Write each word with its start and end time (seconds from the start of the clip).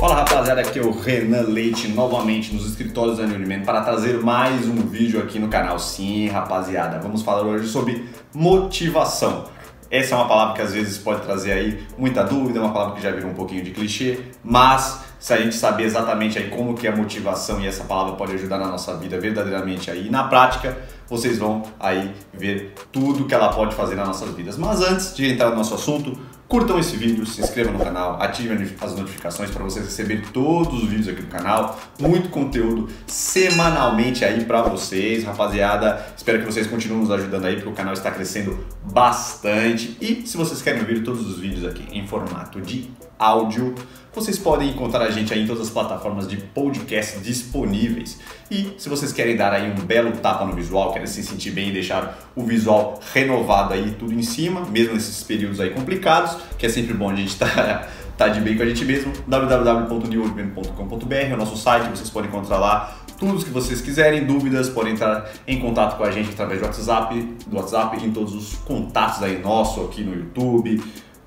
Fala 0.00 0.14
rapaziada, 0.14 0.62
aqui 0.62 0.78
é 0.78 0.82
o 0.82 0.98
Renan 0.98 1.42
Leite 1.42 1.86
novamente 1.88 2.54
nos 2.54 2.64
escritórios 2.64 3.18
da 3.18 3.24
Uniman 3.24 3.60
para 3.60 3.82
trazer 3.82 4.18
mais 4.22 4.66
um 4.66 4.76
vídeo 4.76 5.20
aqui 5.20 5.38
no 5.38 5.48
canal. 5.48 5.78
Sim, 5.78 6.26
rapaziada, 6.28 6.98
vamos 6.98 7.20
falar 7.20 7.42
hoje 7.42 7.68
sobre 7.68 8.08
motivação. 8.34 9.44
Essa 9.90 10.14
é 10.14 10.16
uma 10.16 10.26
palavra 10.26 10.54
que 10.54 10.62
às 10.62 10.72
vezes 10.72 10.96
pode 10.96 11.20
trazer 11.20 11.52
aí 11.52 11.86
muita 11.98 12.24
dúvida, 12.24 12.60
é 12.60 12.62
uma 12.62 12.72
palavra 12.72 12.94
que 12.94 13.02
já 13.02 13.10
virou 13.10 13.30
um 13.30 13.34
pouquinho 13.34 13.62
de 13.62 13.72
clichê, 13.72 14.20
mas 14.42 15.02
se 15.18 15.34
a 15.34 15.36
gente 15.36 15.54
saber 15.54 15.84
exatamente 15.84 16.38
aí 16.38 16.48
como 16.48 16.72
que 16.72 16.86
é 16.86 16.90
a 16.90 16.96
motivação 16.96 17.60
e 17.60 17.66
essa 17.66 17.84
palavra 17.84 18.14
pode 18.14 18.32
ajudar 18.32 18.56
na 18.56 18.68
nossa 18.68 18.96
vida 18.96 19.20
verdadeiramente 19.20 19.90
aí 19.90 20.08
na 20.08 20.24
prática, 20.24 20.78
vocês 21.10 21.36
vão 21.36 21.62
aí 21.78 22.10
ver 22.32 22.72
tudo 22.90 23.26
que 23.26 23.34
ela 23.34 23.52
pode 23.52 23.74
fazer 23.74 23.96
nas 23.96 24.08
nossas 24.08 24.34
vidas. 24.34 24.56
Mas 24.56 24.80
antes 24.80 25.14
de 25.14 25.30
entrar 25.30 25.50
no 25.50 25.56
nosso 25.56 25.74
assunto, 25.74 26.18
curtam 26.50 26.80
esse 26.80 26.96
vídeo, 26.96 27.24
se 27.24 27.40
inscrevam 27.40 27.74
no 27.74 27.78
canal, 27.78 28.20
ativem 28.20 28.58
as 28.80 28.96
notificações 28.96 29.52
para 29.52 29.62
vocês 29.62 29.84
receberem 29.84 30.24
todos 30.32 30.82
os 30.82 30.88
vídeos 30.88 31.06
aqui 31.06 31.22
do 31.22 31.28
canal. 31.28 31.78
Muito 32.00 32.28
conteúdo 32.28 32.88
semanalmente 33.06 34.24
aí 34.24 34.44
para 34.44 34.60
vocês, 34.62 35.22
rapaziada. 35.22 36.04
Espero 36.16 36.40
que 36.40 36.44
vocês 36.44 36.66
continuem 36.66 37.02
nos 37.02 37.10
ajudando 37.12 37.44
aí, 37.44 37.54
porque 37.54 37.68
o 37.68 37.72
canal 37.72 37.92
está 37.92 38.10
crescendo 38.10 38.66
bastante. 38.82 39.96
E 40.00 40.26
se 40.26 40.36
vocês 40.36 40.60
querem 40.60 40.82
ver 40.82 41.04
todos 41.04 41.24
os 41.24 41.38
vídeos 41.38 41.64
aqui 41.64 41.86
em 41.92 42.04
formato 42.04 42.60
de 42.60 42.90
áudio, 43.16 43.74
vocês 44.12 44.38
podem 44.38 44.70
encontrar 44.70 45.04
a 45.04 45.10
gente 45.10 45.32
aí 45.32 45.44
em 45.44 45.46
todas 45.46 45.68
as 45.68 45.70
plataformas 45.70 46.26
de 46.26 46.36
podcast 46.38 47.20
disponíveis. 47.20 48.18
E 48.50 48.74
se 48.76 48.88
vocês 48.88 49.12
querem 49.12 49.36
dar 49.36 49.52
aí 49.52 49.70
um 49.70 49.84
belo 49.84 50.10
tapa 50.12 50.44
no 50.44 50.52
visual, 50.52 50.92
querem 50.92 51.06
se 51.06 51.22
sentir 51.22 51.52
bem 51.52 51.68
e 51.68 51.72
deixar 51.72 52.18
o 52.34 52.42
visual 52.42 52.98
renovado 53.12 53.74
aí 53.74 53.94
tudo 53.96 54.12
em 54.12 54.22
cima, 54.22 54.62
mesmo 54.66 54.94
nesses 54.94 55.22
períodos 55.22 55.60
aí 55.60 55.70
complicados, 55.70 56.36
que 56.58 56.66
é 56.66 56.68
sempre 56.68 56.94
bom 56.94 57.10
a 57.10 57.14
gente 57.14 57.28
estar 57.28 57.54
tá, 57.54 57.88
tá 58.18 58.28
de 58.28 58.40
bem 58.40 58.56
com 58.56 58.62
a 58.62 58.66
gente 58.66 58.84
mesmo, 58.84 59.12
www.newordman.com.br 59.26 61.14
é 61.14 61.34
o 61.34 61.36
nosso 61.36 61.56
site, 61.56 61.88
vocês 61.90 62.10
podem 62.10 62.28
encontrar 62.28 62.58
lá 62.58 63.00
tudo 63.20 63.44
que 63.44 63.50
vocês 63.50 63.82
quiserem, 63.82 64.24
dúvidas, 64.24 64.70
podem 64.70 64.94
entrar 64.94 65.30
em 65.46 65.60
contato 65.60 65.98
com 65.98 66.04
a 66.04 66.10
gente 66.10 66.30
através 66.30 66.58
do 66.58 66.64
WhatsApp, 66.64 67.20
do 67.46 67.56
WhatsApp 67.56 68.02
em 68.02 68.10
todos 68.10 68.34
os 68.34 68.54
contatos 68.54 69.22
aí 69.22 69.38
nosso 69.38 69.82
aqui 69.82 70.02
no 70.02 70.14
YouTube, 70.14 70.82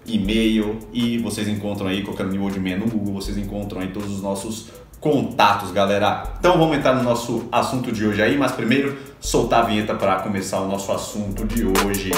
e-mail 0.06 0.80
e 0.91 1.19
vocês 1.19 1.47
encontram 1.47 1.88
aí, 1.88 2.02
colocando 2.02 2.31
New 2.31 2.41
Old 2.41 2.59
Man 2.59 2.78
no 2.78 2.88
Google, 2.88 3.14
vocês 3.14 3.38
encontram 3.38 3.80
aí 3.80 3.89
todos 3.89 4.11
os 4.11 4.23
nossos 4.23 4.72
contatos, 5.00 5.72
galera. 5.72 6.23
Então 6.39 6.58
vamos 6.58 6.78
entrar 6.78 6.95
no 6.95 7.03
nosso 7.03 7.47
assunto 7.52 7.91
de 7.91 8.08
hoje 8.08 8.22
aí, 8.23 8.38
mas 8.38 8.53
primeiro 8.53 8.97
soltar 9.19 9.64
a 9.64 9.66
vinheta 9.67 9.94
para 9.94 10.16
começar 10.19 10.61
o 10.61 10.67
nosso 10.67 10.91
assunto 10.91 11.45
de 11.45 11.64
hoje. 11.64 12.11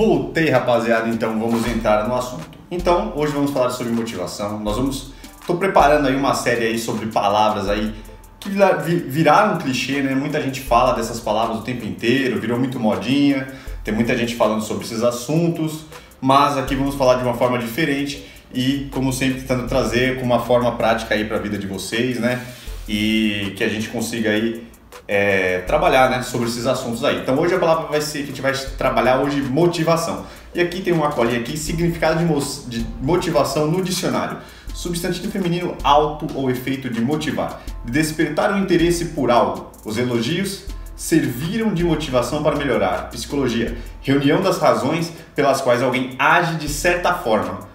Voltei, 0.00 0.48
rapaziada, 0.48 1.10
então 1.10 1.38
vamos 1.38 1.68
entrar 1.68 2.08
no 2.08 2.14
assunto. 2.14 2.58
Então, 2.70 3.12
hoje 3.14 3.34
vamos 3.34 3.50
falar 3.50 3.68
sobre 3.68 3.92
motivação. 3.92 4.58
Nós 4.58 4.76
vamos 4.76 5.12
Estou 5.38 5.58
preparando 5.58 6.08
aí 6.08 6.16
uma 6.16 6.32
série 6.32 6.68
aí 6.68 6.78
sobre 6.78 7.04
palavras 7.08 7.68
aí 7.68 7.94
que 8.38 8.48
viraram 9.06 9.56
um 9.56 9.58
clichê, 9.58 10.00
né? 10.00 10.14
Muita 10.14 10.40
gente 10.40 10.62
fala 10.62 10.94
dessas 10.94 11.20
palavras 11.20 11.58
o 11.58 11.60
tempo 11.60 11.84
inteiro, 11.84 12.40
virou 12.40 12.58
muito 12.58 12.80
modinha, 12.80 13.46
tem 13.84 13.92
muita 13.92 14.16
gente 14.16 14.36
falando 14.36 14.62
sobre 14.62 14.86
esses 14.86 15.02
assuntos, 15.02 15.84
mas 16.18 16.56
aqui 16.56 16.74
vamos 16.74 16.94
falar 16.94 17.16
de 17.16 17.22
uma 17.22 17.34
forma 17.34 17.58
diferente 17.58 18.24
e, 18.54 18.88
como 18.92 19.12
sempre, 19.12 19.42
tentando 19.42 19.68
trazer 19.68 20.18
com 20.18 20.24
uma 20.24 20.40
forma 20.40 20.72
prática 20.76 21.14
aí 21.14 21.26
para 21.26 21.36
a 21.36 21.40
vida 21.40 21.58
de 21.58 21.66
vocês, 21.66 22.18
né? 22.18 22.40
E 22.88 23.52
que 23.54 23.62
a 23.62 23.68
gente 23.68 23.90
consiga 23.90 24.30
aí 24.30 24.66
é, 25.10 25.58
trabalhar 25.66 26.08
né, 26.08 26.22
sobre 26.22 26.46
esses 26.46 26.68
assuntos 26.68 27.02
aí. 27.02 27.18
Então 27.18 27.36
hoje 27.36 27.52
a 27.52 27.58
palavra 27.58 27.88
vai 27.88 28.00
ser 28.00 28.18
que 28.18 28.24
a 28.24 28.26
gente 28.28 28.40
vai 28.40 28.52
trabalhar 28.78 29.18
hoje 29.18 29.42
motivação. 29.42 30.24
E 30.54 30.60
aqui 30.60 30.80
tem 30.80 30.92
uma 30.92 31.10
colinha 31.10 31.40
aqui, 31.40 31.56
significado 31.56 32.20
de, 32.20 32.24
mo 32.24 32.38
de 32.68 32.86
motivação 33.02 33.66
no 33.66 33.82
dicionário. 33.82 34.38
Substantivo 34.72 35.28
feminino 35.32 35.76
alto 35.82 36.28
ou 36.36 36.48
efeito 36.48 36.88
de 36.88 37.00
motivar, 37.00 37.60
de 37.84 37.90
despertar 37.90 38.52
o 38.54 38.58
interesse 38.58 39.06
por 39.06 39.32
algo. 39.32 39.72
Os 39.84 39.98
elogios 39.98 40.66
serviram 40.94 41.74
de 41.74 41.82
motivação 41.82 42.40
para 42.40 42.54
melhorar. 42.54 43.10
Psicologia, 43.10 43.76
reunião 44.02 44.40
das 44.40 44.58
razões 44.58 45.12
pelas 45.34 45.60
quais 45.60 45.82
alguém 45.82 46.14
age 46.20 46.54
de 46.54 46.68
certa 46.68 47.14
forma. 47.14 47.68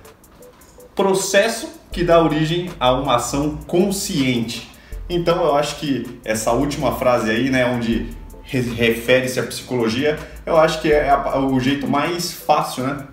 Processo 0.96 1.68
que 1.92 2.02
dá 2.02 2.24
origem 2.24 2.72
a 2.80 2.94
uma 2.94 3.18
ação 3.18 3.58
consciente. 3.68 4.74
Então 5.10 5.44
eu 5.44 5.56
acho 5.56 5.78
que 5.78 6.20
essa 6.24 6.52
última 6.52 6.94
frase 6.94 7.30
aí, 7.30 7.50
né, 7.50 7.66
onde 7.66 8.10
refere-se 8.44 9.40
à 9.40 9.44
psicologia, 9.44 10.18
eu 10.46 10.58
acho 10.58 10.82
que 10.82 10.92
é 10.92 11.12
o 11.38 11.60
jeito 11.60 11.88
mais 11.88 12.32
fácil, 12.32 12.84
né? 12.84 13.08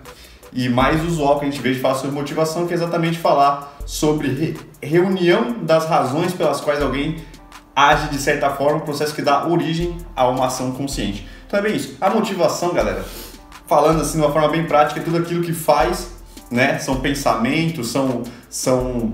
E 0.51 0.69
mais 0.69 1.03
usual 1.03 1.39
que 1.39 1.45
a 1.45 1.49
gente 1.49 1.61
vê 1.61 1.73
de 1.73 1.79
falar 1.79 1.95
sobre 1.95 2.11
motivação, 2.11 2.67
que 2.67 2.73
é 2.73 2.75
exatamente 2.75 3.17
falar 3.17 3.75
sobre 3.85 4.27
re 4.27 4.57
reunião 4.81 5.63
das 5.63 5.85
razões 5.87 6.33
pelas 6.33 6.61
quais 6.61 6.81
alguém 6.81 7.17
age 7.75 8.09
de 8.09 8.17
certa 8.17 8.49
forma, 8.51 8.77
um 8.77 8.81
processo 8.81 9.15
que 9.15 9.21
dá 9.21 9.47
origem 9.47 9.97
a 10.15 10.27
uma 10.27 10.47
ação 10.47 10.71
consciente. 10.71 11.27
Então 11.47 11.59
é 11.59 11.63
bem 11.63 11.75
isso. 11.75 11.97
A 11.99 12.09
motivação, 12.09 12.73
galera, 12.73 13.03
falando 13.65 14.01
assim 14.01 14.19
de 14.19 14.25
uma 14.25 14.31
forma 14.31 14.49
bem 14.49 14.65
prática, 14.65 14.99
é 14.99 15.03
tudo 15.03 15.17
aquilo 15.17 15.43
que 15.43 15.53
faz, 15.53 16.11
né? 16.51 16.77
São 16.77 16.99
pensamentos, 16.99 17.89
são, 17.89 18.21
são 18.49 19.13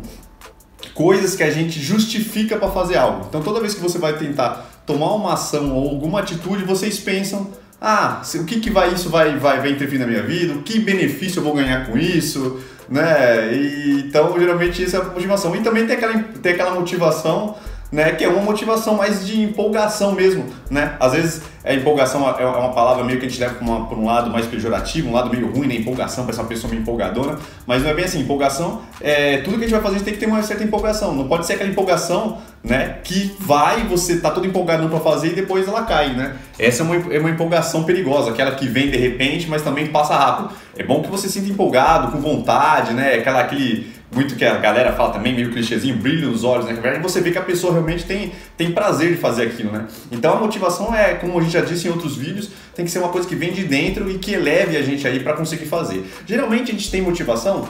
coisas 1.00 1.34
que 1.34 1.44
a 1.44 1.50
gente 1.50 1.80
justifica 1.80 2.58
para 2.58 2.70
fazer 2.70 2.98
algo. 2.98 3.26
Então 3.30 3.42
toda 3.42 3.62
vez 3.62 3.74
que 3.74 3.80
você 3.80 3.98
vai 3.98 4.18
tentar 4.18 4.70
tomar 4.86 5.14
uma 5.14 5.32
ação 5.32 5.74
ou 5.74 5.92
alguma 5.92 6.20
atitude, 6.20 6.66
vocês 6.66 7.00
pensam 7.00 7.50
ah, 7.80 8.22
o 8.36 8.44
que, 8.44 8.60
que 8.60 8.70
vai 8.70 8.94
isso 8.94 9.10
vai, 9.10 9.38
vai, 9.38 9.62
vai 9.62 9.72
interferir 9.72 10.00
na 10.00 10.06
minha 10.06 10.22
vida? 10.22 10.56
Que 10.66 10.78
benefício 10.78 11.40
eu 11.40 11.44
vou 11.46 11.54
ganhar 11.54 11.88
com 11.88 11.98
isso? 11.98 12.60
Né? 12.90 13.54
E, 13.54 14.04
então, 14.08 14.38
geralmente, 14.38 14.84
isso 14.84 14.98
é 14.98 15.00
a 15.00 15.06
motivação. 15.06 15.56
E 15.56 15.62
também 15.62 15.88
tem 15.88 15.96
aquela, 15.96 16.20
tem 16.20 16.52
aquela 16.52 16.72
motivação 16.72 17.56
né, 17.92 18.12
que 18.12 18.24
é 18.24 18.30
uma 18.30 18.42
motivação 18.42 18.96
mais 18.96 19.26
de 19.26 19.42
empolgação 19.42 20.12
mesmo, 20.14 20.46
né? 20.70 20.96
Às 21.00 21.14
vezes 21.14 21.42
a 21.64 21.74
empolgação 21.74 22.28
é, 22.38 22.44
é 22.44 22.46
uma 22.46 22.72
palavra 22.72 23.04
meio 23.04 23.20
que 23.20 23.26
a 23.26 23.30
gente 23.30 23.40
leva 23.40 23.56
para 23.56 23.98
um 23.98 24.06
lado 24.06 24.30
mais 24.30 24.46
pejorativo, 24.46 25.10
um 25.10 25.14
lado 25.14 25.30
meio 25.30 25.52
ruim, 25.52 25.68
né? 25.68 25.76
Empolgação 25.76 26.24
para 26.24 26.34
essa 26.34 26.44
pessoa 26.44 26.70
meio 26.70 26.82
empolgadona, 26.82 27.38
mas 27.66 27.82
não 27.82 27.90
é 27.90 27.94
bem 27.94 28.06
assim. 28.06 28.22
Empolgação, 28.22 28.82
é, 29.02 29.38
tudo 29.38 29.58
que 29.58 29.66
a 29.66 29.68
gente 29.68 29.72
vai 29.72 29.82
fazer 29.82 29.96
a 29.96 29.98
gente 29.98 30.06
tem 30.06 30.14
que 30.14 30.20
ter 30.20 30.28
uma 30.28 30.42
certa 30.44 30.64
empolgação. 30.64 31.16
Não 31.16 31.28
pode 31.28 31.46
ser 31.46 31.54
aquela 31.54 31.70
empolgação, 31.70 32.38
né? 32.64 33.00
Que 33.04 33.36
vai, 33.40 33.84
você 33.88 34.18
tá 34.18 34.30
todo 34.30 34.46
empolgado 34.46 34.88
para 34.88 35.00
fazer 35.00 35.30
e 35.30 35.36
depois 35.36 35.68
ela 35.68 35.84
cai, 35.84 36.14
né? 36.14 36.36
Essa 36.60 36.84
é 36.84 36.86
uma, 36.86 36.96
é 37.14 37.20
uma 37.20 37.30
empolgação 37.30 37.84
perigosa, 37.84 38.30
aquela 38.30 38.52
que 38.52 38.68
vem 38.68 38.92
de 38.92 38.98
repente, 38.98 39.48
mas 39.50 39.64
também 39.64 39.88
passa 39.88 40.16
rápido. 40.16 40.52
É 40.78 40.84
bom 40.84 41.02
que 41.02 41.10
você 41.10 41.28
sinta 41.28 41.50
empolgado, 41.50 42.12
com 42.12 42.20
vontade, 42.20 42.94
né? 42.94 43.16
Aquela, 43.16 43.42
aquele 43.42 43.99
muito 44.12 44.36
que 44.36 44.44
a 44.44 44.58
galera 44.58 44.94
fala 44.94 45.14
também, 45.14 45.36
meio 45.36 45.52
clichêzinho, 45.52 45.96
brilho 45.96 46.30
nos 46.30 46.44
olhos, 46.44 46.66
né? 46.66 46.74
Na 46.74 46.82
verdade, 46.82 47.04
você 47.04 47.22
vê 47.22 47.32
que 47.32 47.38
a 47.38 47.44
pessoa 47.44 47.74
realmente 47.74 48.06
tem, 48.06 48.32
tem 48.58 48.72
prazer 48.72 49.12
de 49.12 49.18
fazer 49.18 49.44
aquilo, 49.44 49.72
né? 49.72 49.88
Então 50.12 50.34
a 50.34 50.40
motivação 50.40 50.94
é, 50.94 51.14
como 51.14 51.38
a 51.38 51.42
gente 51.42 51.54
já 51.54 51.62
disse 51.62 51.88
em 51.88 51.92
outros 51.92 52.16
vídeos, 52.16 52.50
tem 52.76 52.86
que 52.86 52.92
ser 52.92 53.00
uma 53.00 53.10
coisa 53.10 53.28
que 53.28 53.36
vem 53.36 53.52
de 53.52 53.66
dentro 53.66 54.10
e 54.10 54.18
que 54.18 54.34
eleve 54.34 54.78
a 54.78 54.82
gente 54.82 55.08
aí 55.08 55.20
para 55.20 55.34
conseguir 55.34 55.66
fazer. 55.66 56.04
Geralmente 56.26 56.72
a 56.72 56.74
gente 56.74 56.90
tem 56.90 57.02
motivação 57.02 57.70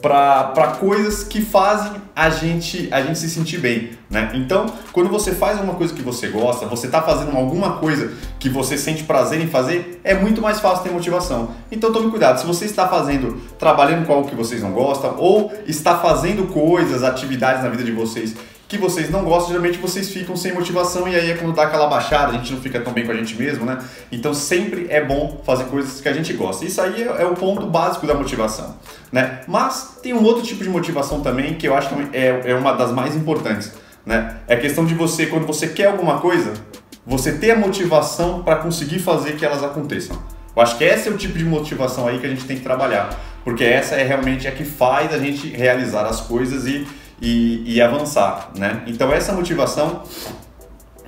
para 0.00 0.76
coisas 0.78 1.24
que 1.24 1.42
fazem 1.42 1.92
a 2.14 2.30
gente, 2.30 2.88
a 2.90 3.02
gente 3.02 3.18
se 3.18 3.28
sentir 3.28 3.58
bem, 3.58 3.90
né? 4.10 4.30
Então, 4.34 4.66
quando 4.92 5.08
você 5.08 5.32
faz 5.32 5.60
uma 5.60 5.74
coisa 5.74 5.92
que 5.92 6.02
você 6.02 6.28
gosta, 6.28 6.66
você 6.66 6.86
está 6.86 7.02
fazendo 7.02 7.36
alguma 7.36 7.78
coisa 7.78 8.12
que 8.38 8.48
você 8.48 8.76
sente 8.76 9.04
prazer 9.04 9.40
em 9.40 9.48
fazer, 9.48 10.00
é 10.04 10.14
muito 10.14 10.40
mais 10.40 10.60
fácil 10.60 10.84
ter 10.84 10.90
motivação. 10.90 11.50
Então, 11.70 11.92
tome 11.92 12.10
cuidado. 12.10 12.38
Se 12.38 12.46
você 12.46 12.64
está 12.64 12.88
fazendo, 12.88 13.40
trabalhando 13.58 14.06
com 14.06 14.12
algo 14.12 14.28
que 14.28 14.36
vocês 14.36 14.62
não 14.62 14.72
gostam, 14.72 15.14
ou 15.18 15.52
está 15.66 15.98
fazendo 15.98 16.46
coisas, 16.52 17.02
atividades 17.02 17.62
na 17.62 17.68
vida 17.68 17.84
de 17.84 17.92
vocês 17.92 18.34
que 18.72 18.78
vocês 18.78 19.10
não 19.10 19.22
gostam, 19.22 19.48
geralmente 19.48 19.76
vocês 19.76 20.08
ficam 20.08 20.34
sem 20.34 20.54
motivação 20.54 21.06
e 21.06 21.14
aí 21.14 21.30
é 21.30 21.34
quando 21.34 21.54
dá 21.54 21.64
aquela 21.64 21.86
baixada, 21.88 22.32
a 22.32 22.38
gente 22.38 22.50
não 22.54 22.60
fica 22.60 22.80
tão 22.80 22.90
bem 22.90 23.04
com 23.04 23.12
a 23.12 23.14
gente 23.14 23.36
mesmo, 23.36 23.66
né? 23.66 23.78
Então 24.10 24.32
sempre 24.32 24.86
é 24.88 25.04
bom 25.04 25.42
fazer 25.44 25.64
coisas 25.64 26.00
que 26.00 26.08
a 26.08 26.12
gente 26.14 26.32
gosta. 26.32 26.64
Isso 26.64 26.80
aí 26.80 27.02
é, 27.02 27.22
é 27.22 27.26
o 27.26 27.34
ponto 27.34 27.66
básico 27.66 28.06
da 28.06 28.14
motivação, 28.14 28.74
né? 29.12 29.42
Mas 29.46 29.98
tem 30.02 30.14
um 30.14 30.24
outro 30.24 30.42
tipo 30.42 30.64
de 30.64 30.70
motivação 30.70 31.20
também 31.20 31.52
que 31.52 31.68
eu 31.68 31.76
acho 31.76 31.90
que 31.90 32.16
é, 32.16 32.52
é 32.52 32.54
uma 32.54 32.72
das 32.72 32.92
mais 32.92 33.14
importantes, 33.14 33.72
né? 34.06 34.38
É 34.48 34.54
a 34.54 34.58
questão 34.58 34.86
de 34.86 34.94
você, 34.94 35.26
quando 35.26 35.46
você 35.46 35.68
quer 35.68 35.88
alguma 35.88 36.18
coisa, 36.18 36.54
você 37.06 37.32
ter 37.32 37.50
a 37.50 37.56
motivação 37.56 38.42
para 38.42 38.56
conseguir 38.56 39.00
fazer 39.00 39.36
que 39.36 39.44
elas 39.44 39.62
aconteçam. 39.62 40.16
Eu 40.56 40.62
acho 40.62 40.78
que 40.78 40.84
esse 40.84 41.10
é 41.10 41.12
o 41.12 41.18
tipo 41.18 41.36
de 41.36 41.44
motivação 41.44 42.08
aí 42.08 42.18
que 42.18 42.26
a 42.26 42.30
gente 42.30 42.46
tem 42.46 42.56
que 42.56 42.62
trabalhar, 42.62 43.20
porque 43.44 43.64
essa 43.64 43.96
é 43.96 44.02
realmente 44.02 44.48
a 44.48 44.50
que 44.50 44.64
faz 44.64 45.12
a 45.12 45.18
gente 45.18 45.48
realizar 45.48 46.06
as 46.06 46.22
coisas 46.22 46.66
e 46.66 46.86
e, 47.22 47.62
e 47.64 47.80
avançar, 47.80 48.50
né? 48.58 48.82
Então 48.86 49.12
essa 49.12 49.32
motivação 49.32 50.02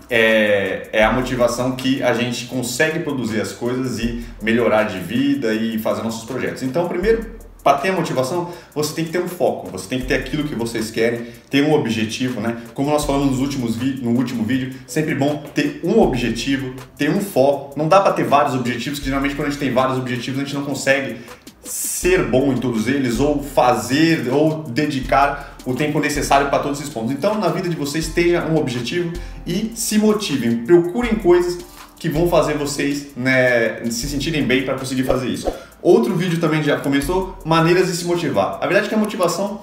é, 0.08 0.88
é, 0.92 1.04
a 1.04 1.12
motivação 1.12 1.72
que 1.72 2.02
a 2.02 2.14
gente 2.14 2.46
consegue 2.46 3.00
produzir 3.00 3.40
as 3.40 3.52
coisas 3.52 3.98
e 3.98 4.24
melhorar 4.40 4.84
de 4.84 4.98
vida 4.98 5.52
e 5.52 5.78
fazer 5.78 6.02
nossos 6.02 6.24
projetos. 6.24 6.62
Então, 6.62 6.86
primeiro, 6.86 7.34
para 7.64 7.78
ter 7.78 7.88
a 7.88 7.92
motivação, 7.94 8.50
você 8.74 8.94
tem 8.94 9.06
que 9.06 9.10
ter 9.10 9.20
um 9.20 9.26
foco, 9.26 9.70
você 9.70 9.88
tem 9.88 9.98
que 9.98 10.06
ter 10.06 10.14
aquilo 10.14 10.44
que 10.44 10.54
vocês 10.54 10.90
querem, 10.90 11.26
ter 11.48 11.64
um 11.64 11.72
objetivo, 11.72 12.40
né? 12.40 12.58
Como 12.74 12.90
nós 12.90 13.06
falamos 13.06 13.30
nos 13.30 13.40
últimos 13.40 13.76
no 14.02 14.10
último 14.10 14.44
vídeo, 14.44 14.74
sempre 14.86 15.14
bom 15.14 15.42
ter 15.54 15.80
um 15.82 15.98
objetivo, 15.98 16.74
ter 16.96 17.08
um 17.08 17.20
foco. 17.20 17.76
Não 17.76 17.88
dá 17.88 18.00
para 18.00 18.12
ter 18.12 18.24
vários 18.24 18.54
objetivos, 18.54 18.98
que 18.98 19.06
geralmente 19.06 19.34
quando 19.34 19.48
a 19.48 19.50
gente 19.50 19.60
tem 19.60 19.72
vários 19.72 19.98
objetivos, 19.98 20.38
a 20.38 20.44
gente 20.44 20.54
não 20.54 20.64
consegue 20.64 21.16
ser 21.62 22.24
bom 22.24 22.52
em 22.52 22.58
todos 22.58 22.86
eles 22.86 23.18
ou 23.18 23.42
fazer 23.42 24.28
ou 24.30 24.62
dedicar 24.64 25.53
o 25.66 25.74
tempo 25.74 25.98
necessário 25.98 26.48
para 26.48 26.58
todos 26.58 26.80
esses 26.80 26.92
pontos. 26.92 27.12
Então, 27.12 27.38
na 27.38 27.48
vida 27.48 27.68
de 27.68 27.76
vocês, 27.76 28.08
tenha 28.08 28.44
um 28.46 28.56
objetivo 28.56 29.12
e 29.46 29.72
se 29.74 29.98
motivem, 29.98 30.64
procurem 30.64 31.14
coisas 31.16 31.58
que 31.98 32.08
vão 32.08 32.28
fazer 32.28 32.54
vocês 32.54 33.08
né, 33.16 33.82
se 33.90 34.06
sentirem 34.06 34.44
bem 34.44 34.64
para 34.64 34.74
conseguir 34.74 35.04
fazer 35.04 35.28
isso. 35.28 35.50
Outro 35.80 36.14
vídeo 36.14 36.38
também 36.38 36.62
já 36.62 36.78
começou, 36.78 37.38
maneiras 37.44 37.86
de 37.86 37.96
se 37.96 38.04
motivar. 38.04 38.58
A 38.60 38.66
verdade 38.66 38.86
é 38.86 38.88
que 38.88 38.94
a 38.94 38.98
motivação 38.98 39.60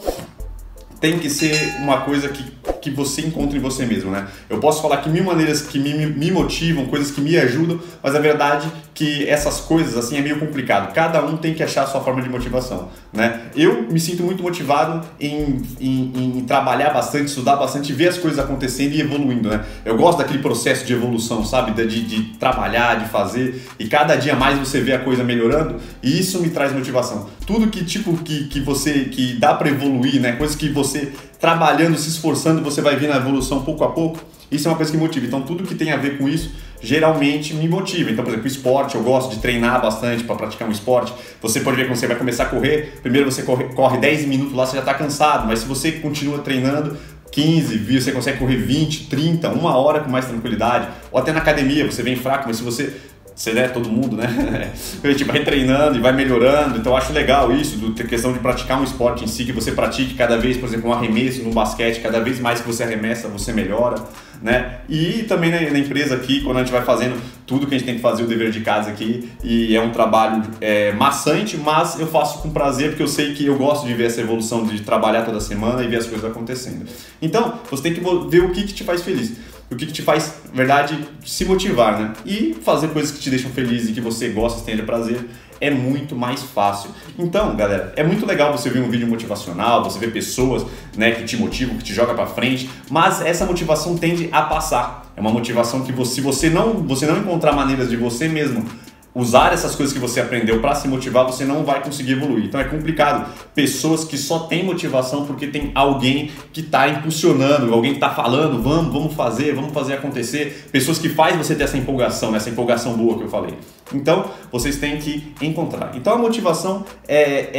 tem 1.00 1.18
que 1.18 1.30
ser 1.30 1.56
uma 1.80 2.02
coisa 2.02 2.30
que, 2.30 2.44
que 2.82 2.90
você 2.90 3.22
encontra 3.22 3.58
em 3.58 3.62
você 3.62 3.86
mesmo, 3.86 4.12
né? 4.12 4.28
Eu 4.50 4.60
posso 4.60 4.82
falar 4.82 4.98
que 4.98 5.10
mil 5.10 5.24
maneiras 5.24 5.62
que 5.62 5.80
me, 5.80 5.94
me 6.06 6.30
motivam, 6.30 6.86
coisas 6.86 7.12
que 7.12 7.22
me 7.22 7.38
ajudam, 7.38 7.80
mas 8.04 8.14
a 8.16 8.20
verdade 8.20 8.68
é 8.68 8.92
que 8.94 9.28
essas 9.28 9.62
coisas, 9.62 9.98
assim, 9.98 10.18
é 10.18 10.22
meio 10.22 10.38
complicado. 10.38 10.94
Cada 10.94 11.26
um 11.26 11.38
tem 11.38 11.54
que 11.54 11.64
achar 11.64 11.84
a 11.84 11.88
sua 11.88 12.02
forma 12.02 12.22
de 12.22 12.30
motivação, 12.30 12.90
né? 13.14 13.44
Eu 13.56 13.84
me 13.84 14.00
sinto 14.00 14.24
muito 14.24 14.44
motivado 14.44 15.08
em, 15.20 15.62
em, 15.80 16.38
em 16.38 16.42
trabalhar 16.42 16.92
bastante, 16.92 17.28
estudar 17.28 17.56
bastante, 17.56 17.94
ver 17.94 18.10
as 18.10 18.18
coisas 18.18 18.38
acontecendo 18.38 18.94
e 18.94 19.02
evoluindo, 19.02 19.50
né? 19.50 19.64
Eu 19.86 19.98
gosto 19.98 20.20
daquele 20.20 20.40
processo 20.40 20.86
de 20.86 20.94
evolução, 20.94 21.44
sabe? 21.46 21.72
De, 21.72 22.04
de 22.04 22.24
trabalhar, 22.38 23.00
de 23.00 23.10
fazer, 23.10 23.62
e 23.80 23.88
cada 23.88 24.16
dia 24.16 24.36
mais 24.36 24.60
você 24.60 24.82
vê 24.82 24.94
a 24.94 25.00
coisa 25.00 25.24
melhorando, 25.24 25.78
e 26.04 26.20
isso 26.20 26.40
me 26.40 26.50
traz 26.50 26.74
motivação. 26.74 27.30
Tudo 27.46 27.68
que, 27.68 27.84
tipo, 27.84 28.16
que, 28.18 28.46
que 28.48 28.60
você, 28.60 29.06
que 29.06 29.34
dá 29.34 29.54
para 29.54 29.70
evoluir, 29.70 30.20
né? 30.20 30.34
Coisas 30.34 30.56
que 30.56 30.70
você 30.70 30.82
você 30.92 31.12
trabalhando, 31.42 31.98
se 31.98 32.08
esforçando, 32.08 32.62
você 32.62 32.82
vai 32.82 32.96
ver 32.96 33.10
na 33.10 33.18
evolução 33.18 33.64
pouco 33.64 33.84
a 33.84 33.90
pouco. 33.90 34.20
Isso 34.52 34.68
é 34.68 34.72
uma 34.72 34.78
coisa 34.78 34.92
que 34.92 34.98
motiva. 34.98 35.26
Então, 35.26 35.42
tudo 35.42 35.64
que 35.64 35.74
tem 35.74 35.92
a 35.92 35.98
ver 35.98 36.20
com 36.20 36.30
isso 36.30 36.52
geralmente 36.82 37.54
me 37.54 37.68
motiva. 37.68 38.12
Então, 38.12 38.24
por 38.24 38.32
exemplo, 38.32 38.48
esporte, 38.48 38.96
eu 38.96 39.04
gosto 39.04 39.32
de 39.32 39.40
treinar 39.40 39.82
bastante 39.82 40.24
para 40.24 40.36
praticar 40.36 40.68
um 40.68 40.72
esporte. 40.72 41.14
Você 41.42 41.60
pode 41.62 41.78
ver 41.78 41.88
quando 41.88 41.98
você 41.98 42.08
vai 42.08 42.18
começar 42.18 42.44
a 42.44 42.46
correr, 42.48 43.00
primeiro 43.02 43.32
você 43.32 43.44
corre, 43.44 43.66
corre 43.76 43.98
10 43.98 44.26
minutos 44.26 44.54
lá, 44.54 44.66
você 44.66 44.76
já 44.76 44.80
está 44.82 44.94
cansado, 44.94 45.48
mas 45.48 45.60
se 45.60 45.66
você 45.66 45.94
continua 45.94 46.40
treinando, 46.40 46.98
15, 47.32 47.78
você 47.78 48.12
consegue 48.12 48.40
correr 48.40 48.58
20, 48.58 49.08
30, 49.08 49.50
uma 49.50 49.76
hora 49.78 50.02
com 50.02 50.10
mais 50.10 50.26
tranquilidade. 50.26 50.90
Ou 51.12 51.20
até 51.20 51.32
na 51.32 51.40
academia, 51.40 51.90
você 51.90 52.04
vem 52.04 52.16
fraco, 52.16 52.46
mas 52.48 52.58
se 52.58 52.64
você 52.64 52.94
você, 53.42 53.54
né, 53.54 53.68
todo 53.68 53.90
mundo, 53.90 54.16
né? 54.16 54.72
A 55.04 55.08
gente 55.08 55.24
vai 55.24 55.44
treinando 55.44 55.98
e 55.98 56.00
vai 56.00 56.12
melhorando, 56.12 56.78
então 56.78 56.96
acho 56.96 57.12
legal 57.12 57.52
isso, 57.52 57.76
do, 57.78 57.92
ter 57.92 58.08
questão 58.08 58.32
de 58.32 58.38
praticar 58.38 58.80
um 58.80 58.84
esporte 58.84 59.24
em 59.24 59.28
si, 59.28 59.46
que 59.46 59.52
você 59.52 59.72
pratique 59.72 60.14
cada 60.14 60.38
vez, 60.38 60.58
por 60.58 60.70
exemplo, 60.70 60.92
um 60.92 60.94
arremesso 60.94 61.42
no 61.42 61.52
basquete, 61.52 62.02
cada 62.02 62.20
vez 62.20 62.40
mais 62.40 62.62
que 62.62 62.68
você 62.68 62.84
arremessa, 62.84 63.28
você 63.28 63.52
melhora, 63.52 63.96
né? 64.44 64.82
E 64.88 65.24
também 65.24 65.50
na, 65.50 65.60
na 65.60 65.80
empresa 65.80 66.14
aqui, 66.16 66.42
quando 66.42 66.58
a 66.58 66.60
gente 66.60 66.72
vai 66.72 66.84
fazendo 66.84 67.20
tudo 67.48 67.66
que 67.66 67.74
a 67.74 67.78
gente 67.80 67.88
tem 67.88 67.96
que 67.96 68.02
fazer, 68.02 68.24
o 68.24 68.28
dever 68.28 68.52
de 68.52 68.62
casa 68.62 68.92
aqui, 68.92 69.28
e 69.44 69.76
é 69.76 69.82
um 69.82 69.90
trabalho 69.90 70.44
é, 70.62 70.92
maçante, 70.94 71.58
mas 71.58 72.00
eu 72.00 72.06
faço 72.06 72.44
com 72.44 72.52
prazer, 72.52 72.90
porque 72.90 73.02
eu 73.02 73.08
sei 73.08 73.34
que 73.34 73.48
eu 73.48 73.58
gosto 73.58 73.88
de 73.88 73.94
ver 73.96 74.06
essa 74.06 74.22
evolução, 74.22 74.64
de 74.66 74.82
trabalhar 74.82 75.24
toda 75.24 75.40
semana 75.40 75.84
e 75.84 75.88
ver 75.88 75.98
as 75.98 76.06
coisas 76.06 76.30
acontecendo. 76.30 76.86
Então, 77.20 77.56
você 77.72 77.82
tem 77.82 77.94
que 77.94 78.02
ver 78.30 78.44
o 78.44 78.52
que, 78.52 78.64
que 78.64 78.74
te 78.74 78.84
faz 78.84 79.02
feliz 79.02 79.51
o 79.72 79.76
que, 79.76 79.86
que 79.86 79.94
te 79.94 80.02
faz, 80.02 80.36
na 80.50 80.54
verdade, 80.54 81.00
se 81.26 81.46
motivar, 81.46 81.98
né? 81.98 82.14
E 82.26 82.58
fazer 82.62 82.90
coisas 82.90 83.10
que 83.10 83.20
te 83.20 83.30
deixam 83.30 83.50
feliz 83.52 83.88
e 83.88 83.94
que 83.94 84.02
você 84.02 84.28
gosta, 84.28 84.66
tenha 84.66 84.84
prazer, 84.84 85.26
é 85.62 85.72
muito 85.72 86.14
mais 86.14 86.44
fácil. 86.44 86.90
Então, 87.18 87.56
galera, 87.56 87.94
é 87.96 88.04
muito 88.04 88.26
legal 88.26 88.52
você 88.52 88.70
ver 88.70 88.82
um 88.82 88.90
vídeo 88.90 89.08
motivacional, 89.08 89.84
você 89.84 89.98
ver 89.98 90.12
pessoas, 90.12 90.66
né, 90.98 91.12
que 91.12 91.24
te 91.24 91.38
motivam, 91.38 91.78
que 91.78 91.84
te 91.86 91.94
jogam 91.94 92.16
para 92.16 92.26
frente, 92.26 92.70
mas 92.90 93.22
essa 93.22 93.46
motivação 93.46 93.96
tende 93.96 94.28
a 94.32 94.42
passar. 94.42 95.14
É 95.16 95.22
uma 95.22 95.32
motivação 95.32 95.82
que 95.84 95.92
você, 95.94 96.16
se 96.16 96.22
você 96.22 96.50
não, 96.50 96.74
você 96.86 97.06
não 97.06 97.18
encontrar 97.18 97.54
maneiras 97.54 97.90
de 97.90 97.96
você 97.96 98.28
mesmo 98.28 98.66
usar 99.14 99.54
essas 99.54 99.76
coisas 99.76 99.94
que 99.94 100.00
você 100.00 100.20
aprendeu 100.20 100.60
para 100.60 100.74
se 100.76 100.88
motivar, 100.88 101.26
você 101.26 101.44
não 101.44 101.64
vai 101.64 101.84
conseguir 101.84 102.14
evoluir. 102.14 102.46
Então 102.46 102.60
é 102.60 102.64
complicado. 102.64 103.32
Pessoas 103.54 104.04
que 104.04 104.18
só 104.18 104.40
têm 104.40 104.64
motivação 104.64 105.26
porque 105.26 105.48
tem 105.48 105.72
alguém 105.76 106.32
que 106.54 106.62
está 106.62 106.88
impulsionando, 106.88 107.74
alguém 107.74 107.92
que 107.92 107.98
está 107.98 108.10
falando, 108.10 108.62
vamos, 108.62 108.94
vamos 108.94 109.14
fazer, 109.14 109.54
vamos 109.54 109.74
fazer 109.74 109.94
acontecer. 109.94 110.70
Pessoas 110.72 110.98
que 110.98 111.10
faz 111.10 111.36
você 111.36 111.56
ter 111.56 111.64
essa 111.64 111.78
empolgação, 111.78 112.36
essa 112.36 112.50
empolgação 112.50 112.94
boa 112.94 113.18
que 113.18 113.24
eu 113.24 113.30
falei. 113.30 113.56
Então 113.94 114.32
vocês 114.52 114.78
têm 114.78 114.98
que 114.98 115.34
encontrar. 115.42 115.92
Então 115.96 116.14
a 116.14 116.18
motivação 116.18 116.86
é, 117.08 117.50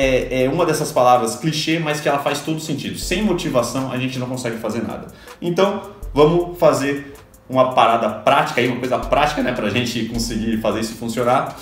é, 0.40 0.44
é 0.44 0.48
uma 0.48 0.64
dessas 0.64 0.90
palavras 0.90 1.36
clichê, 1.36 1.78
mas 1.78 2.00
que 2.00 2.08
ela 2.08 2.18
faz 2.18 2.40
todo 2.40 2.60
sentido. 2.60 2.98
Sem 2.98 3.22
motivação 3.22 3.92
a 3.92 3.98
gente 3.98 4.18
não 4.18 4.26
consegue 4.26 4.56
fazer 4.56 4.82
nada. 4.82 5.08
Então 5.40 5.82
vamos 6.14 6.58
fazer 6.58 7.12
uma 7.52 7.74
parada 7.74 8.08
prática 8.08 8.60
aí, 8.60 8.66
uma 8.66 8.78
coisa 8.78 8.98
prática, 8.98 9.42
né, 9.42 9.52
para 9.52 9.66
a 9.66 9.70
gente 9.70 10.06
conseguir 10.06 10.56
fazer 10.56 10.80
isso 10.80 10.94
funcionar. 10.94 11.54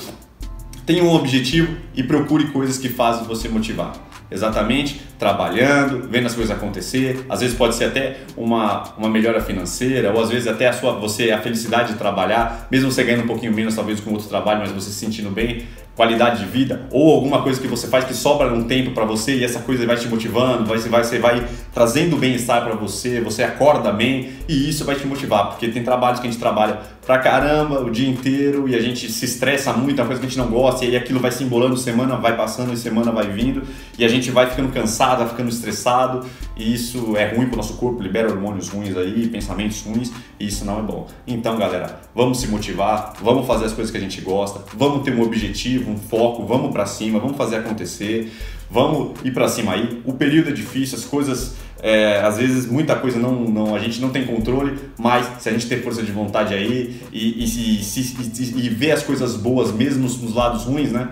Tenha 0.87 1.03
um 1.03 1.13
objetivo 1.13 1.77
e 1.95 2.03
procure 2.03 2.47
coisas 2.47 2.79
que 2.79 2.89
fazem 2.89 3.25
você 3.25 3.49
motivar. 3.49 3.93
Exatamente, 4.31 5.03
trabalhando, 5.21 6.09
vendo 6.09 6.27
as 6.27 6.35
coisas 6.35 6.57
acontecer. 6.57 7.25
Às 7.29 7.41
vezes 7.41 7.55
pode 7.55 7.75
ser 7.75 7.85
até 7.85 8.17
uma, 8.37 8.83
uma 8.97 9.09
melhora 9.09 9.41
financeira, 9.41 10.13
ou 10.13 10.21
às 10.21 10.31
vezes 10.31 10.49
até 10.49 10.67
a 10.67 10.73
sua 10.73 10.93
você 10.93 11.31
a 11.31 11.39
felicidade 11.39 11.93
de 11.93 11.99
trabalhar, 11.99 12.67
mesmo 12.71 12.91
você 12.91 13.05
ganhando 13.05 13.25
um 13.25 13.27
pouquinho 13.27 13.53
menos 13.53 13.77
talvez 13.77 14.01
com 14.01 14.11
outro 14.11 14.29
trabalho, 14.29 14.61
mas 14.61 14.73
você 14.73 14.91
se 14.91 14.97
sentindo 14.97 15.31
bem, 15.31 15.67
qualidade 16.01 16.43
de 16.43 16.47
vida, 16.47 16.87
ou 16.91 17.15
alguma 17.15 17.43
coisa 17.43 17.61
que 17.61 17.67
você 17.67 17.87
faz 17.87 18.07
que 18.07 18.15
sobra 18.15 18.51
um 18.51 18.65
tempo 18.65 18.93
para 18.93 19.05
você 19.05 19.37
e 19.37 19.45
essa 19.45 19.59
coisa 19.61 19.85
vai 19.87 19.97
te 19.97 20.09
motivando, 20.09 20.65
vai, 20.65 20.79
vai, 20.79 21.05
você 21.05 21.19
vai 21.19 21.47
trazendo 21.75 22.17
bem-estar 22.17 22.65
para 22.65 22.75
você, 22.75 23.21
você 23.21 23.43
acorda 23.43 23.93
bem 23.93 24.31
e 24.49 24.71
isso 24.71 24.83
vai 24.87 24.95
te 24.95 25.07
motivar, 25.07 25.49
porque 25.49 25.69
tem 25.69 25.83
trabalhos 25.83 26.19
que 26.19 26.27
a 26.27 26.31
gente 26.31 26.41
trabalha 26.41 26.79
pra 27.05 27.19
caramba 27.19 27.81
o 27.81 27.91
dia 27.91 28.09
inteiro 28.09 28.69
e 28.69 28.75
a 28.75 28.81
gente 28.81 29.11
se 29.11 29.25
estressa 29.25 29.73
muito, 29.75 29.99
é 29.99 30.03
uma 30.03 30.07
coisa 30.07 30.21
que 30.21 30.27
a 30.27 30.31
gente 30.31 30.39
não 30.39 30.49
gosta, 30.49 30.85
e 30.87 30.89
aí 30.89 30.97
aquilo 30.97 31.21
vai 31.21 31.33
se 31.33 31.45
embolando, 31.45 31.77
semana 31.77 32.17
vai 32.17 32.35
passando 32.35 32.73
e 32.73 32.77
semana 32.77 33.13
vai 33.13 33.27
vindo, 33.27 33.63
e 33.99 34.05
a 34.05 34.09
gente 34.09 34.31
vai 34.31 34.49
ficando 34.49 34.73
cansado, 34.73 35.10
vai 35.19 35.29
ficando 35.29 35.49
estressado, 35.49 36.27
e 36.57 36.75
isso 36.75 37.17
é 37.17 37.35
ruim 37.35 37.47
pro 37.47 37.57
nosso 37.57 37.75
corpo, 37.75 38.03
libera 38.03 38.31
hormônios 38.31 38.69
ruins 38.69 38.97
aí, 38.97 39.29
pensamentos 39.29 39.83
ruins, 39.83 40.11
e 40.39 40.47
isso 40.47 40.65
não 40.65 40.79
é 40.79 40.83
bom. 40.83 41.07
Então, 41.27 41.57
galera, 41.59 42.01
vamos 42.15 42.41
se 42.41 42.49
motivar, 42.49 43.15
vamos 43.23 43.47
fazer 43.47 43.67
as 43.67 43.73
coisas 43.73 43.91
que 43.91 43.97
a 43.97 44.01
gente 44.01 44.21
gosta, 44.21 44.62
vamos 44.75 45.03
ter 45.05 45.15
um 45.15 45.23
objetivo, 45.23 45.91
um 45.91 45.97
foco, 45.97 46.45
vamos 46.47 46.73
para 46.73 46.87
cima, 46.87 47.19
vamos 47.19 47.37
fazer 47.37 47.57
acontecer, 47.57 48.33
vamos 48.71 49.19
ir 49.25 49.33
para 49.33 49.49
cima 49.49 49.73
aí. 49.73 50.01
O 50.05 50.12
período 50.12 50.51
é 50.51 50.53
difícil, 50.53 50.99
as 50.99 51.05
coisas 51.05 51.57
é, 51.83 52.21
às 52.21 52.37
vezes 52.37 52.67
muita 52.67 52.95
coisa 52.95 53.19
não, 53.19 53.45
não, 53.45 53.75
a 53.75 53.79
gente 53.79 54.01
não 54.01 54.11
tem 54.11 54.27
controle, 54.27 54.79
mas 54.99 55.43
se 55.43 55.49
a 55.49 55.53
gente 55.53 55.67
ter 55.67 55.83
força 55.83 56.03
de 56.03 56.12
vontade 56.12 56.55
aí 56.55 57.01
e, 57.12 57.45
e, 57.45 57.81
e, 57.81 58.67
e 58.67 58.69
ver 58.69 58.93
as 58.93 59.03
coisas 59.03 59.37
boas 59.37 59.73
mesmo 59.73 60.03
nos 60.03 60.35
lados 60.35 60.65
ruins, 60.65 60.93
né? 60.93 61.09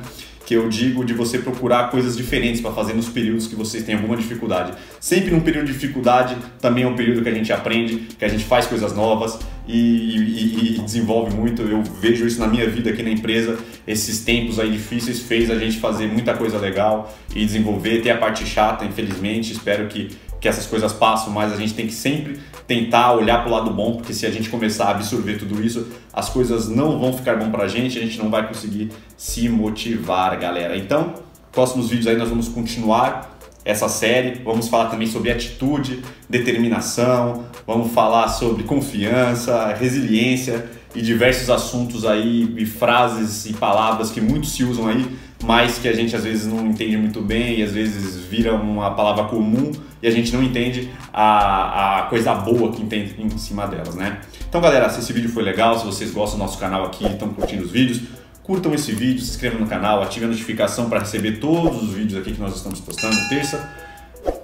Que 0.49 0.55
eu 0.55 0.67
digo 0.67 1.05
de 1.05 1.13
você 1.13 1.37
procurar 1.37 1.91
coisas 1.91 2.17
diferentes 2.17 2.63
para 2.63 2.73
fazer 2.73 2.95
nos 2.95 3.07
períodos 3.07 3.47
que 3.47 3.55
você 3.55 3.83
tem 3.83 3.95
alguma 3.95 4.17
dificuldade. 4.17 4.73
Sempre 4.99 5.31
num 5.31 5.41
período 5.41 5.67
de 5.67 5.75
dificuldade 5.75 6.39
também 6.59 6.85
é 6.85 6.89
um 6.89 6.97
período 6.97 7.21
que 7.21 7.29
a 7.29 7.35
gente 7.35 7.53
aprende, 7.53 7.97
que 8.19 8.25
a 8.25 8.29
gente 8.29 8.45
faz 8.45 8.67
coisas 8.67 8.95
novas 8.95 9.39
e, 9.67 9.77
e, 9.77 10.77
e, 10.77 10.79
desenvolve 10.79 11.37
muito. 11.37 11.61
Eu 11.61 11.83
vejo 11.83 12.27
isso 12.27 12.41
na 12.41 12.47
minha 12.47 12.67
vida 12.67 12.89
aqui 12.89 13.03
na 13.03 13.11
empresa. 13.11 13.59
Esses 13.87 14.25
tempos 14.25 14.59
aí 14.59 14.71
difíceis 14.71 15.21
fez 15.21 15.51
a 15.51 15.59
gente 15.59 15.79
fazer 15.81 16.07
muita 16.07 16.33
coisa 16.33 16.57
legal 16.57 17.15
e 17.37 17.45
desenvolver. 17.45 18.01
Tem 18.01 18.11
a 18.11 18.17
parte 18.17 18.47
chata, 18.47 18.87
infelizmente. 18.87 19.53
Espero 19.53 19.87
que 19.87 20.09
que 20.41 20.49
essas 20.49 20.67
coisas 20.67 20.93
passam, 20.93 21.33
mas 21.33 21.53
a 21.53 21.57
gente 21.57 21.75
tem 21.75 21.87
que 21.87 21.93
sempre 21.93 22.41
tentar 22.67 23.13
olhar 23.15 23.43
para 23.43 23.49
o 23.49 23.53
lado 23.53 23.71
bom, 23.71 23.97
porque 23.97 24.13
se 24.13 24.27
a 24.27 24.31
gente 24.31 24.49
começar 24.49 24.87
a 24.87 24.91
absorver 24.91 25.39
tudo 25.39 25.65
isso, 25.65 25.89
as 26.13 26.29
coisas 26.29 26.69
não 26.69 26.99
vão 26.99 27.13
ficar 27.13 27.37
bom 27.37 27.51
para 27.51 27.65
a 27.65 27.69
gente, 27.69 27.99
a 27.99 28.03
gente 28.03 28.19
não 28.19 28.31
vai 28.31 28.47
conseguir 28.47 28.91
se 29.17 29.49
motivar, 29.49 30.39
galera. 30.39 30.77
Então, 30.77 31.15
próximos 31.51 31.89
vídeos 31.89 32.07
aí 32.07 32.17
nós 32.17 32.29
vamos 32.29 32.49
continuar 32.49 33.37
essa 33.65 33.89
série, 33.89 34.41
vamos 34.43 34.69
falar 34.69 34.87
também 34.87 35.07
sobre 35.07 35.31
atitude, 35.31 36.03
determinação, 36.29 37.45
vamos 37.67 37.93
falar 37.93 38.29
sobre 38.29 38.63
confiança, 38.63 39.75
resiliência 39.75 40.71
e 40.95 41.03
diversos 41.03 41.51
assuntos 41.51 42.07
aí, 42.07 42.55
e 42.57 42.65
frases 42.65 43.45
e 43.47 43.53
palavras 43.53 44.11
que 44.11 44.21
muitos 44.21 44.53
se 44.53 44.65
usam 44.65 44.89
aí 44.89 45.19
mas 45.45 45.79
que 45.79 45.89
a 45.89 45.93
gente 45.93 46.15
às 46.17 46.25
vezes 46.25 46.47
não 46.47 46.67
entende 46.67 46.97
muito 46.97 47.21
bem 47.21 47.61
e 47.61 47.63
às 47.63 47.73
vezes 47.73 48.17
vira 48.17 48.55
uma 48.55 48.91
palavra 48.93 49.25
comum 49.25 49.71
e 50.03 50.07
a 50.07 50.11
gente 50.11 50.33
não 50.33 50.43
entende 50.43 50.91
a, 51.13 51.99
a 51.99 52.03
coisa 52.05 52.35
boa 52.35 52.73
que 52.73 52.85
tem 52.85 53.13
em 53.19 53.39
cima 53.39 53.67
delas, 53.67 53.95
né? 53.95 54.21
Então, 54.49 54.61
galera, 54.61 54.89
se 54.89 55.01
esse 55.01 55.13
vídeo 55.13 55.31
foi 55.31 55.43
legal, 55.43 55.79
se 55.79 55.85
vocês 55.85 56.11
gostam 56.11 56.39
do 56.39 56.45
nosso 56.45 56.59
canal 56.59 56.85
aqui 56.85 57.05
e 57.05 57.13
estão 57.13 57.29
curtindo 57.29 57.65
os 57.65 57.71
vídeos, 57.71 58.03
curtam 58.43 58.73
esse 58.73 58.93
vídeo, 58.93 59.21
se 59.21 59.31
inscrevam 59.31 59.61
no 59.61 59.67
canal, 59.67 60.03
ativem 60.03 60.29
a 60.29 60.33
notificação 60.33 60.89
para 60.89 61.01
receber 61.01 61.39
todos 61.39 61.83
os 61.83 61.91
vídeos 61.91 62.21
aqui 62.21 62.33
que 62.33 62.41
nós 62.41 62.57
estamos 62.57 62.81
postando 62.81 63.17
terça, 63.29 63.71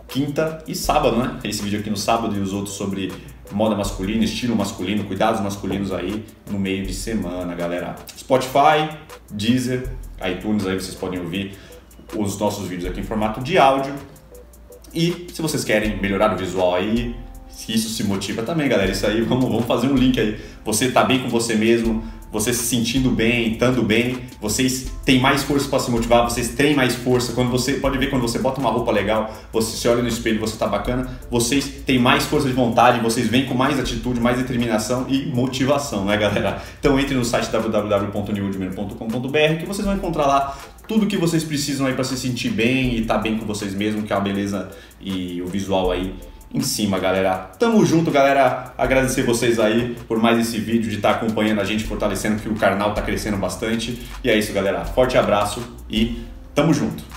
quinta 0.07 0.63
e 0.69 0.75
sábado, 0.75 1.17
né? 1.17 1.39
Esse 1.43 1.63
vídeo 1.63 1.81
aqui 1.81 1.91
no 1.91 1.97
sábado 1.97 2.37
e 2.37 2.39
os 2.39 2.53
outros 2.53 2.77
sobre 2.77 3.11
moda 3.51 3.75
masculina, 3.75 4.25
estilo 4.25 4.55
masculino, 4.55 5.05
cuidados 5.05 5.41
masculinos 5.41 5.93
aí 5.93 6.25
no 6.51 6.59
meio 6.59 6.85
de 6.85 6.93
semana, 6.93 7.55
galera. 7.55 7.97
Spotify, 8.17 8.91
Deezer, 9.31 9.89
iTunes 10.23 10.67
aí 10.67 10.75
vocês 10.75 10.95
podem 10.95 11.21
ouvir 11.21 11.57
os 12.17 12.39
nossos 12.39 12.69
vídeos 12.69 12.91
aqui 12.91 13.01
em 13.01 13.05
formato 13.05 13.41
de 13.41 13.59
áudio. 13.59 13.95
E 14.95 15.27
se 15.33 15.43
vocês 15.43 15.65
querem 15.65 16.01
melhorar 16.01 16.33
o 16.33 16.37
visual 16.37 16.75
aí, 16.75 17.15
se 17.49 17.75
isso 17.75 17.89
se 17.89 18.05
motiva 18.05 18.43
também, 18.43 18.69
galera, 18.69 18.91
isso 18.91 19.07
aí, 19.07 19.21
vamos, 19.23 19.49
vamos 19.49 19.65
fazer 19.65 19.89
um 19.89 19.95
link 19.95 20.19
aí. 20.21 20.39
Você 20.65 20.91
tá 20.91 21.05
bem 21.05 21.21
com 21.21 21.29
você 21.29 21.55
mesmo, 21.55 22.03
você 22.35 22.53
se 22.53 22.65
sentindo 22.65 23.11
bem, 23.11 23.53
estando 23.53 23.81
bem, 23.83 24.19
vocês 24.41 24.91
têm 25.05 25.21
mais 25.21 25.45
força 25.45 25.69
para 25.69 25.79
se 25.79 25.89
motivar, 25.89 26.29
vocês 26.29 26.49
têm 26.49 26.75
mais 26.75 26.97
força. 26.97 27.33
Quando 27.33 27.49
você 27.49 27.75
pode 27.75 27.97
ver 27.97 28.11
quando 28.11 28.23
você 28.23 28.41
bota 28.41 28.61
uma 28.61 28.71
roupa 28.71 28.91
legal, 28.91 29.33
você 29.53 29.77
se 29.77 29.87
olha 29.87 30.03
no 30.03 30.09
espelho, 30.09 30.41
você 30.41 30.57
tá 30.57 30.67
bacana, 30.67 31.09
vocês 31.31 31.65
têm 31.87 31.97
mais 31.97 32.27
força 32.27 32.49
de 32.49 32.53
vontade, 32.53 32.99
vocês 33.01 33.29
vêm 33.29 33.47
com 33.47 33.55
mais 33.55 33.79
atitude, 33.79 34.19
mais 34.19 34.37
determinação 34.37 35.07
e 35.09 35.27
motivação, 35.27 36.05
né, 36.05 36.17
galera? 36.17 36.61
Então 36.81 36.99
entre 36.99 37.15
no 37.15 37.25
site 37.25 37.53
www.newdmer.com.br 37.53 39.61
que 39.61 39.67
vocês 39.67 39.87
vão 39.87 39.95
encontrar 39.95 40.27
lá 40.27 40.59
tudo 40.87 41.07
que 41.07 41.17
vocês 41.17 41.43
precisam 41.45 41.87
aí 41.87 41.95
para 41.95 42.05
se 42.05 42.17
sentir 42.17 42.51
bem 42.51 42.95
e 42.95 43.01
estar 43.01 43.15
tá 43.15 43.21
bem 43.21 43.39
com 43.39 43.47
vocês 43.47 43.75
mesmos, 43.75 44.05
que 44.05 44.13
é 44.13 44.17
a 44.17 44.21
beleza 44.21 44.71
e 45.01 45.41
o 45.43 45.47
visual 45.47 45.91
aí 45.91 46.15
em 46.53 46.61
cima, 46.61 46.99
galera. 47.01 47.51
Tamo 47.59 47.85
junto, 47.85 48.11
galera. 48.11 48.73
Agradecer 48.79 49.23
vocês 49.23 49.59
aí 49.59 49.97
por 50.07 50.23
mais 50.23 50.39
esse 50.39 50.59
vídeo, 50.59 50.89
de 50.89 50.97
estar 50.97 51.15
tá 51.15 51.17
acompanhando 51.17 51.61
a 51.61 51.65
gente, 51.65 51.85
fortalecendo 51.85 52.41
que 52.41 52.49
o 52.49 52.55
canal 52.55 52.95
tá 52.95 53.03
crescendo 53.03 53.37
bastante. 53.37 54.01
E 54.23 54.31
é 54.31 54.39
isso, 54.39 54.53
galera. 54.53 54.85
Forte 54.85 55.19
abraço 55.19 55.63
e 55.91 56.19
tamo 56.55 56.73
junto. 56.73 57.14